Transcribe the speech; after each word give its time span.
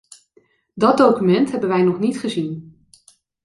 Dat 0.73 0.97
document 0.97 1.51
hebben 1.51 1.69
wij 1.69 1.81
nog 1.81 1.99
niet 1.99 2.19
gezien. 2.19 2.85